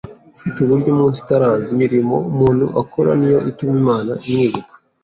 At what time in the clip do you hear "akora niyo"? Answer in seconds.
2.81-3.39